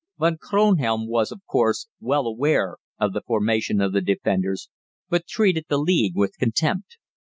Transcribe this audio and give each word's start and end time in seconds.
Von 0.17 0.39
Kronhelm 0.39 1.07
was, 1.07 1.31
of 1.31 1.45
course, 1.45 1.87
well 1.99 2.25
aware 2.25 2.77
of 2.99 3.13
the 3.13 3.21
formation 3.21 3.79
of 3.79 3.93
the 3.93 4.01
Defenders, 4.01 4.67
but 5.09 5.27
treated 5.27 5.65
the 5.69 5.77
League 5.77 6.15
with 6.15 6.39
contempt. 6.39 6.97